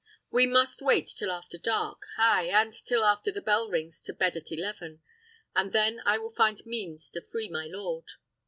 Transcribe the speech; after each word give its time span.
We 0.31 0.47
must 0.47 0.81
wait 0.81 1.05
till 1.15 1.29
after 1.31 1.59
dark; 1.59 2.07
ay, 2.17 2.45
and 2.45 2.73
till 2.73 3.03
after 3.05 3.31
the 3.31 3.39
bell 3.39 3.69
rings 3.69 4.01
to 4.01 4.13
bed 4.13 4.35
at 4.35 4.51
eleven; 4.51 5.03
but 5.53 5.73
then 5.73 6.01
I 6.07 6.17
will 6.17 6.33
find 6.33 6.59
means 6.65 7.11
to 7.11 7.21
free 7.21 7.49
my 7.49 7.67
lord." 7.67 8.07